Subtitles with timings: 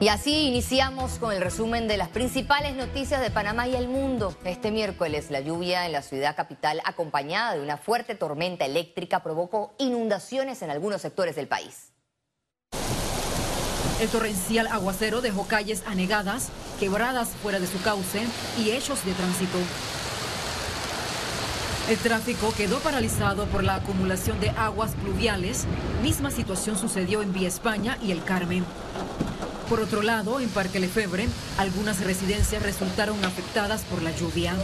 [0.00, 4.34] Y así iniciamos con el resumen de las principales noticias de Panamá y el mundo.
[4.46, 9.74] Este miércoles la lluvia en la ciudad capital acompañada de una fuerte tormenta eléctrica provocó
[9.78, 11.92] inundaciones en algunos sectores del país.
[14.00, 16.48] El torrencial aguacero dejó calles anegadas,
[16.78, 18.22] quebradas fuera de su cauce
[18.58, 19.58] y hechos de tránsito.
[21.90, 25.66] El tráfico quedó paralizado por la acumulación de aguas pluviales.
[26.02, 28.64] Misma situación sucedió en Vía España y el Carmen.
[29.70, 34.56] Por otro lado, en Parque Lefebre, algunas residencias resultaron afectadas por la lluvia.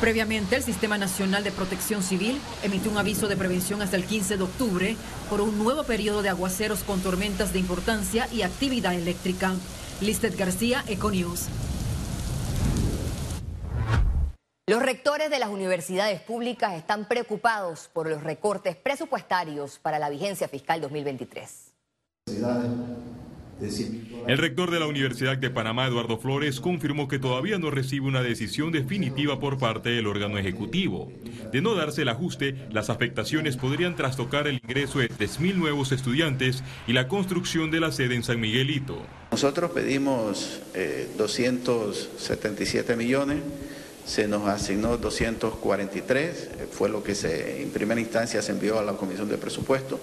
[0.00, 4.38] Previamente, el Sistema Nacional de Protección Civil emitió un aviso de prevención hasta el 15
[4.38, 4.96] de octubre
[5.28, 9.52] por un nuevo periodo de aguaceros con tormentas de importancia y actividad eléctrica.
[10.00, 11.48] Listet García, Econews.
[14.66, 20.48] Los rectores de las universidades públicas están preocupados por los recortes presupuestarios para la vigencia
[20.48, 21.73] fiscal 2023.
[24.26, 28.22] El rector de la Universidad de Panamá, Eduardo Flores, confirmó que todavía no recibe una
[28.22, 31.12] decisión definitiva por parte del órgano ejecutivo.
[31.52, 36.62] De no darse el ajuste, las afectaciones podrían trastocar el ingreso de 3.000 nuevos estudiantes
[36.86, 38.98] y la construcción de la sede en San Miguelito.
[39.30, 40.60] Nosotros pedimos
[41.16, 43.38] 277 eh, millones,
[44.06, 48.94] se nos asignó 243, fue lo que se, en primera instancia se envió a la
[48.94, 50.00] Comisión de Presupuesto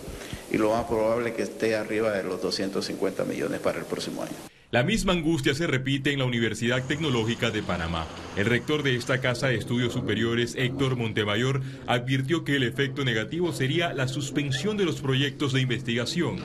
[0.52, 4.24] y lo más probable es que esté arriba de los 250 millones para el próximo
[4.24, 4.32] año.
[4.72, 8.08] La misma angustia se repite en la Universidad Tecnológica de Panamá.
[8.38, 13.52] El rector de esta Casa de Estudios Superiores, Héctor Montemayor, advirtió que el efecto negativo
[13.52, 16.38] sería la suspensión de los proyectos de investigación.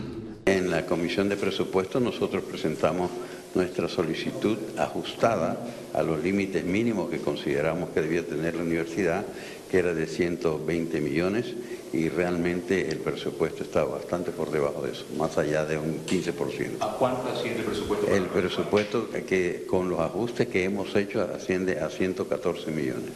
[0.45, 3.13] En la Comisión de Presupuestos nosotros presentamos
[3.55, 5.57] nuestra solicitud ajustada
[5.95, 9.25] a los límites mínimos que consideramos que debía tener la universidad,
[9.71, 11.55] que era de 120 millones
[11.93, 16.77] y realmente el presupuesto está bastante por debajo de eso, más allá de un 15%.
[16.81, 18.15] ¿A cuánto asciende el presupuesto?
[18.15, 23.13] El presupuesto que con los ajustes que hemos hecho asciende a 114 millones.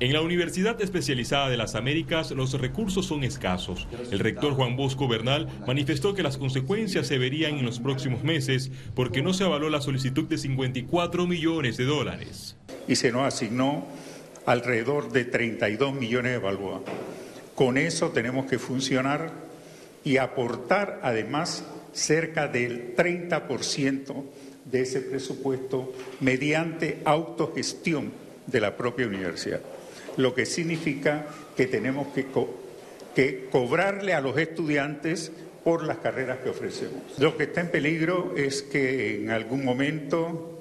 [0.00, 3.86] En la Universidad Especializada de las Américas los recursos son escasos.
[4.10, 8.72] El rector Juan Bosco Bernal manifestó que las consecuencias se verían en los próximos meses
[8.96, 12.56] porque no se avaló la solicitud de 54 millones de dólares.
[12.88, 13.86] Y se nos asignó
[14.46, 16.82] alrededor de 32 millones de balboas.
[17.54, 19.30] Con eso tenemos que funcionar
[20.04, 24.24] y aportar además cerca del 30%
[24.64, 28.12] de ese presupuesto mediante autogestión
[28.46, 29.60] de la propia universidad,
[30.16, 32.26] lo que significa que tenemos que,
[33.14, 37.18] que cobrarle a los estudiantes por las carreras que ofrecemos.
[37.18, 40.53] Lo que está en peligro es que en algún momento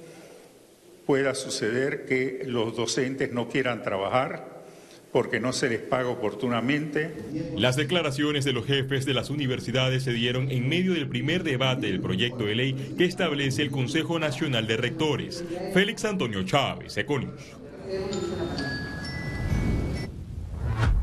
[1.06, 4.53] pueda suceder que los docentes no quieran trabajar
[5.14, 7.16] porque no se les paga oportunamente.
[7.56, 11.88] Las declaraciones de los jefes de las universidades se dieron en medio del primer debate
[11.88, 15.46] del proyecto de ley que establece el Consejo Nacional de Rectores.
[15.74, 17.41] Félix Antonio Chávez, Econius.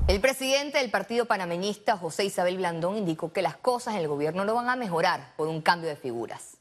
[0.08, 4.44] El presidente del partido panameñista, José Isabel Blandón, indicó que las cosas en el gobierno
[4.44, 6.59] no van a mejorar por un cambio de figuras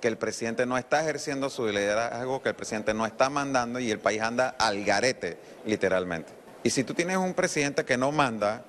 [0.00, 3.90] que el presidente no está ejerciendo su liderazgo, que el presidente no está mandando y
[3.90, 6.32] el país anda al garete, literalmente.
[6.62, 8.64] Y si tú tienes un presidente que no manda,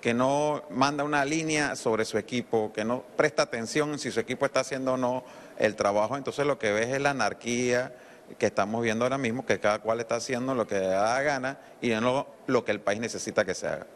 [0.00, 4.46] que no manda una línea sobre su equipo, que no presta atención si su equipo
[4.46, 5.24] está haciendo o no
[5.58, 7.92] el trabajo, entonces lo que ves es la anarquía
[8.38, 11.58] que estamos viendo ahora mismo, que cada cual está haciendo lo que le da gana
[11.80, 13.86] y no lo que el país necesita que se haga.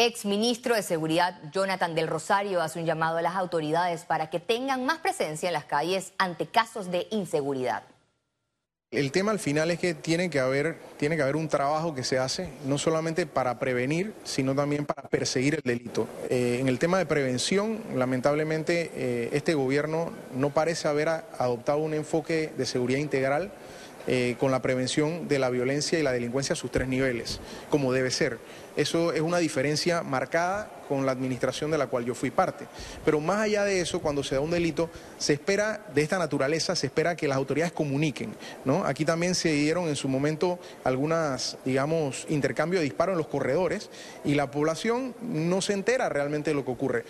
[0.00, 4.38] Ex ministro de Seguridad Jonathan del Rosario hace un llamado a las autoridades para que
[4.38, 7.82] tengan más presencia en las calles ante casos de inseguridad.
[8.92, 12.04] El tema al final es que tiene que haber, tiene que haber un trabajo que
[12.04, 16.06] se hace, no solamente para prevenir, sino también para perseguir el delito.
[16.30, 21.92] Eh, en el tema de prevención, lamentablemente, eh, este gobierno no parece haber adoptado un
[21.92, 23.50] enfoque de seguridad integral
[24.10, 27.92] eh, con la prevención de la violencia y la delincuencia a sus tres niveles, como
[27.92, 28.38] debe ser.
[28.78, 32.68] Eso es una diferencia marcada con la administración de la cual yo fui parte.
[33.04, 34.88] Pero más allá de eso, cuando se da un delito,
[35.18, 38.36] se espera, de esta naturaleza, se espera que las autoridades comuniquen.
[38.64, 38.84] ¿no?
[38.84, 43.90] Aquí también se dieron en su momento algunas, digamos, intercambios de disparos en los corredores
[44.24, 47.04] y la población no se entera realmente de lo que ocurre.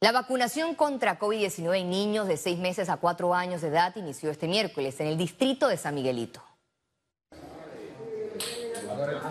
[0.00, 4.30] La vacunación contra COVID-19 en niños de seis meses a cuatro años de edad inició
[4.30, 6.42] este miércoles en el distrito de San Miguelito.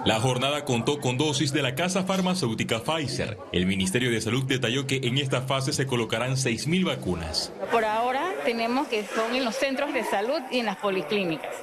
[0.06, 3.38] La jornada contó con dosis de la casa farmacéutica Pfizer.
[3.52, 7.52] El Ministerio de Salud detalló que en esta fase se colocarán 6.000 vacunas.
[7.72, 11.56] Por ahora tenemos que son en los centros de salud y en las policlínicas.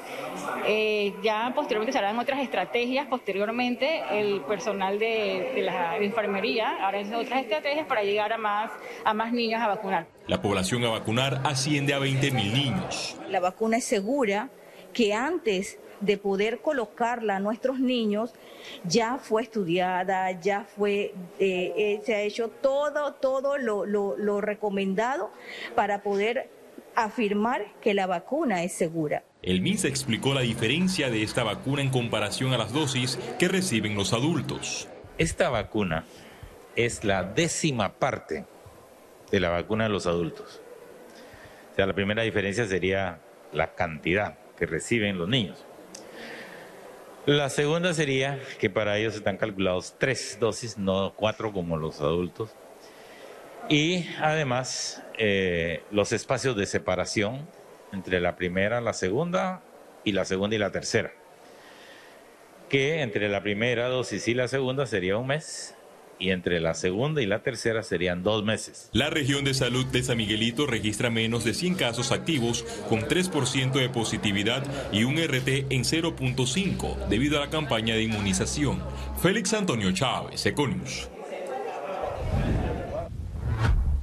[0.67, 7.43] Eh, ya posteriormente se harán otras estrategias, posteriormente el personal de, la enfermería hará otras
[7.43, 8.71] estrategias para llegar a más,
[9.05, 10.07] a más niños a vacunar.
[10.27, 13.17] La población a vacunar asciende a 20 mil niños.
[13.29, 14.51] La vacuna es segura
[14.93, 18.33] que antes de poder colocarla a nuestros niños
[18.85, 25.31] ya fue estudiada, ya fue, eh, eh, se ha hecho todo, todo lo, lo recomendado
[25.75, 26.51] para poder
[26.95, 29.23] afirmar que la vacuna es segura.
[29.43, 33.95] El MINSA explicó la diferencia de esta vacuna en comparación a las dosis que reciben
[33.95, 34.89] los adultos.
[35.19, 36.05] Esta vacuna
[36.75, 38.45] es la décima parte
[39.31, 40.61] de la vacuna de los adultos.
[41.73, 43.21] O sea, la primera diferencia sería
[43.53, 45.65] la cantidad que reciben los niños.
[47.27, 52.55] La segunda sería que para ellos están calculados tres dosis, no cuatro como los adultos.
[53.69, 57.49] Y además eh, los espacios de separación
[57.93, 59.61] entre la primera, la segunda
[60.05, 61.13] y la segunda y la tercera.
[62.69, 65.75] Que entre la primera dosis y la segunda sería un mes
[66.19, 68.89] y entre la segunda y la tercera serían dos meses.
[68.93, 73.73] La región de salud de San Miguelito registra menos de 100 casos activos con 3%
[73.73, 78.83] de positividad y un RT en 0.5 debido a la campaña de inmunización.
[79.21, 81.09] Félix Antonio Chávez, Econius.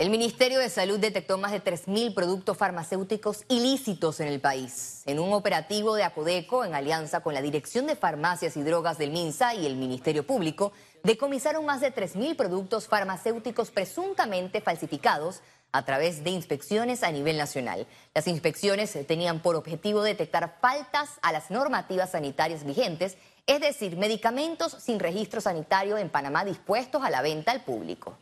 [0.04, 5.02] El Ministerio de Salud detectó más de 3.000 productos farmacéuticos ilícitos en el país.
[5.06, 9.12] En un operativo de Acodeco, en alianza con la Dirección de Farmacias y Drogas del
[9.12, 10.74] MINSA y el Ministerio Público,
[11.04, 15.40] decomisaron más de 3.000 productos farmacéuticos presuntamente falsificados
[15.72, 17.88] a través de inspecciones a nivel nacional.
[18.14, 23.16] Las inspecciones tenían por objetivo detectar faltas a las normativas sanitarias vigentes,
[23.48, 28.18] es decir, medicamentos sin registro sanitario en Panamá dispuestos a la venta al público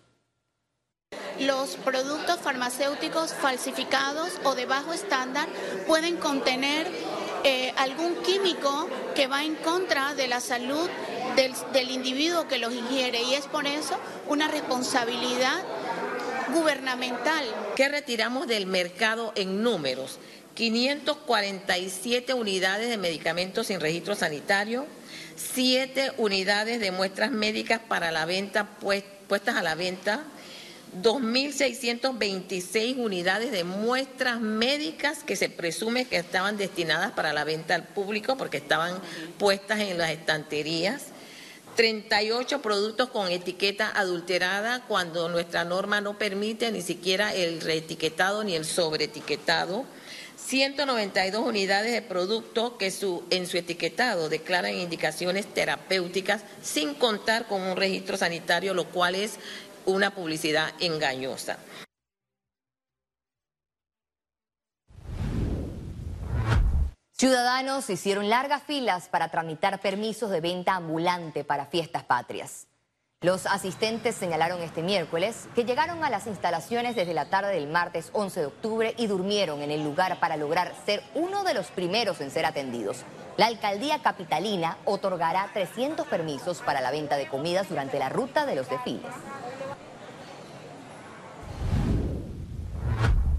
[1.41, 5.47] los productos farmacéuticos falsificados o de bajo estándar
[5.87, 6.87] pueden contener
[7.43, 10.89] eh, algún químico que va en contra de la salud
[11.35, 13.97] del, del individuo que los ingiere y es por eso
[14.27, 15.63] una responsabilidad
[16.53, 17.45] gubernamental.
[17.75, 20.19] ¿Qué retiramos del mercado en números?
[20.53, 24.85] 547 unidades de medicamentos sin registro sanitario,
[25.35, 30.23] 7 unidades de muestras médicas para la venta puestas a la venta
[30.99, 37.87] 2.626 unidades de muestras médicas que se presume que estaban destinadas para la venta al
[37.87, 38.99] público porque estaban
[39.37, 41.05] puestas en las estanterías.
[41.75, 48.55] 38 productos con etiqueta adulterada cuando nuestra norma no permite ni siquiera el reetiquetado ni
[48.55, 49.85] el sobreetiquetado.
[50.35, 57.61] 192 unidades de productos que su, en su etiquetado declaran indicaciones terapéuticas sin contar con
[57.61, 59.37] un registro sanitario, lo cual es
[59.85, 61.57] una publicidad engañosa.
[67.21, 72.65] Ciudadanos hicieron largas filas para tramitar permisos de venta ambulante para fiestas patrias.
[73.23, 78.09] Los asistentes señalaron este miércoles que llegaron a las instalaciones desde la tarde del martes
[78.13, 82.19] 11 de octubre y durmieron en el lugar para lograr ser uno de los primeros
[82.21, 83.03] en ser atendidos.
[83.37, 88.55] La alcaldía capitalina otorgará 300 permisos para la venta de comidas durante la ruta de
[88.55, 89.11] los desfiles.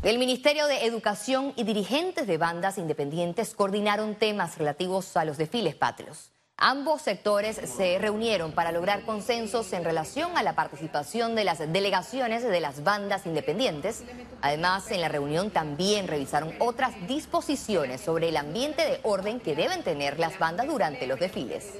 [0.02, 5.76] El Ministerio de Educación y dirigentes de bandas independientes coordinaron temas relativos a los desfiles
[5.76, 6.32] patrios.
[6.56, 12.42] Ambos sectores se reunieron para lograr consensos en relación a la participación de las delegaciones
[12.42, 14.02] de las bandas independientes.
[14.40, 19.84] Además, en la reunión también revisaron otras disposiciones sobre el ambiente de orden que deben
[19.84, 21.74] tener las bandas durante los desfiles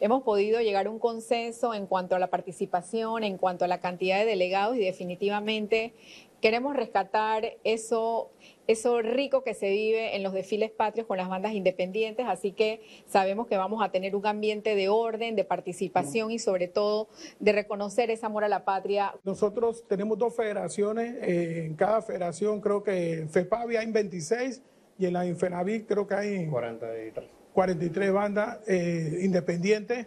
[0.00, 3.80] hemos podido llegar a un consenso en cuanto a la participación, en cuanto a la
[3.80, 5.94] cantidad de delegados y definitivamente
[6.40, 8.30] queremos rescatar eso,
[8.66, 12.80] eso rico que se vive en los desfiles patrios con las bandas independientes, así que
[13.06, 17.52] sabemos que vamos a tener un ambiente de orden, de participación y sobre todo de
[17.52, 19.14] reconocer ese amor a la patria.
[19.24, 24.62] Nosotros tenemos dos federaciones, eh, en cada federación creo que en FEPAVI hay 26
[24.98, 30.06] y en la Infenavic creo que hay 43, 43 bandas eh, independientes.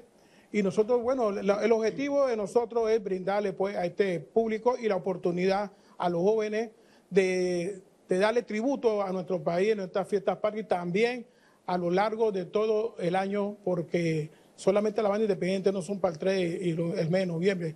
[0.52, 4.96] Y nosotros, bueno, el objetivo de nosotros es brindarle pues, a este público y la
[4.96, 6.72] oportunidad a los jóvenes
[7.10, 11.26] de, darle tributo a nuestro país en nuestras fiestas patrias y también
[11.66, 16.14] a lo largo de todo el año, porque solamente la banda independiente no son para
[16.14, 17.76] el 3 y el mes de noviembre.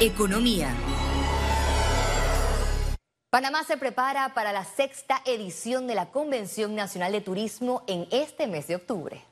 [0.00, 0.74] Economía.
[3.30, 8.46] Panamá se prepara para la sexta edición de la Convención Nacional de Turismo en este
[8.46, 9.31] mes de octubre.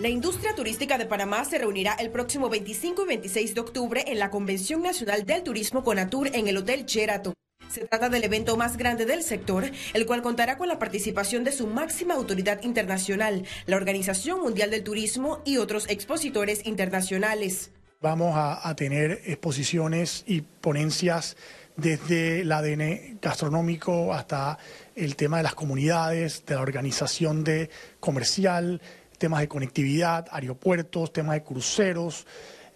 [0.00, 4.20] La industria turística de Panamá se reunirá el próximo 25 y 26 de octubre en
[4.20, 7.34] la Convención Nacional del Turismo Conatur en el Hotel Sheraton.
[7.68, 9.64] Se trata del evento más grande del sector,
[9.94, 14.84] el cual contará con la participación de su máxima autoridad internacional, la Organización Mundial del
[14.84, 17.72] Turismo y otros expositores internacionales.
[18.00, 21.36] Vamos a, tener exposiciones y ponencias
[21.76, 24.58] desde el ADN gastronómico hasta
[24.94, 28.80] el tema de las comunidades, de la organización de comercial,
[29.18, 32.26] temas de conectividad, aeropuertos, temas de cruceros.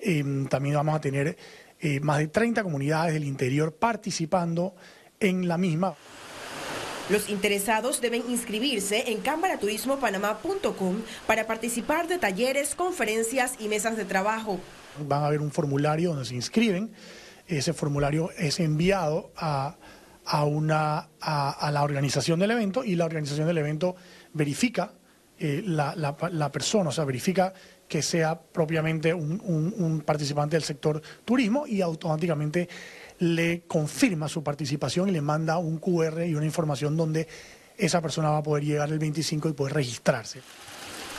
[0.01, 1.37] Em, también vamos a tener
[1.81, 4.75] eh, más de 30 comunidades del interior participando
[5.21, 5.95] en la misma.
[7.09, 14.61] Los interesados deben inscribirse en cámaraturismopanamá.com para participar de talleres, conferencias y mesas de trabajo.
[15.07, 16.93] Van a haber un formulario donde se inscriben.
[17.47, 19.77] Ese formulario es enviado a,
[20.47, 23.97] una, a, la organización del evento y la organización del evento
[24.33, 24.93] verifica
[25.45, 27.53] eh, la, la, persona, o sea, verifica
[27.89, 32.69] que sea propiamente un, participante del sector turismo y automáticamente
[33.19, 37.27] le confirma su participación y le manda un QR y una información donde
[37.77, 40.43] esa persona va a poder llegar el 25 y poder registrarse.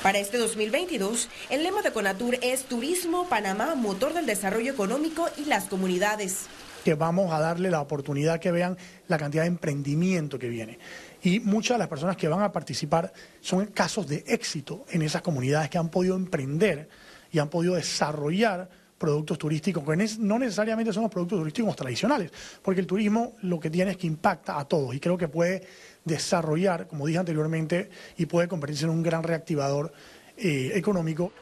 [0.02, 5.44] Para este 2022, el lema de Conatur es Turismo Panamá, motor del desarrollo económico y
[5.44, 6.46] las comunidades.
[6.86, 8.78] Que vamos a darle la oportunidad que vean
[9.10, 10.80] la cantidad de emprendimiento que viene.
[11.24, 15.22] Y muchas de las personas que van a participar son casos de éxito en esas
[15.22, 16.90] comunidades que han podido emprender
[17.32, 22.80] y han podido desarrollar productos turísticos, que no necesariamente son los productos turísticos tradicionales, porque
[22.80, 25.66] el turismo lo que tiene es que impacta a todos y creo que puede
[26.06, 29.92] desarrollar, como dije anteriormente, y puede convertirse en un gran reactivador
[30.38, 31.34] eh, económico.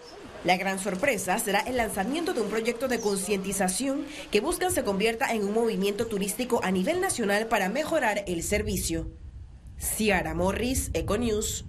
[0.43, 5.31] La gran sorpresa será el lanzamiento de un proyecto de concientización que buscan se convierta
[5.31, 9.20] en un movimiento turístico a nivel nacional para mejorar el servicio.
[9.81, 11.65] Ciara Morris, Econews.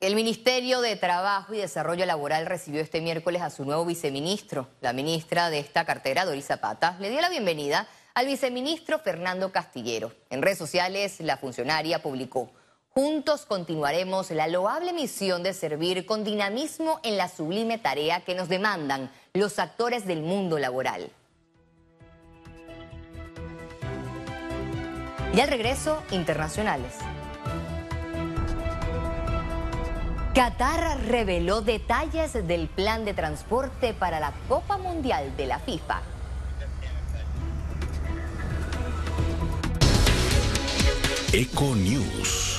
[0.00, 4.66] El Ministerio de Trabajo y Desarrollo Laboral recibió este miércoles a su nuevo viceministro.
[4.80, 10.12] La ministra de esta cartera, Doris Zapata, le dio la bienvenida al viceministro Fernando Castillero.
[10.30, 12.50] En redes sociales, la funcionaria publicó,
[12.88, 18.48] Juntos continuaremos la loable misión de servir con dinamismo en la sublime tarea que nos
[18.48, 21.12] demandan los actores del mundo laboral.
[25.34, 26.92] Y al regreso, internacionales.
[30.32, 36.02] Qatar reveló detalles del plan de transporte para la Copa Mundial de la FIFA.
[41.32, 42.53] Eco News.